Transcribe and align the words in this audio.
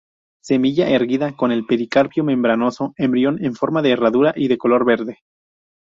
Semilla 0.43 0.89
erguida 0.89 1.35
con 1.35 1.51
pericarpio 1.67 2.23
membranoso, 2.23 2.95
embrión 2.97 3.37
en 3.45 3.53
forma 3.53 3.83
de 3.83 3.91
herradura 3.91 4.33
y 4.35 4.47
de 4.47 4.57
color 4.57 4.83
verde. 4.83 5.19